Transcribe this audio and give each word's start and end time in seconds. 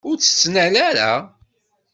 Ur 0.07 0.15
tt-tettnal 0.17 0.75
ara. 0.89 1.11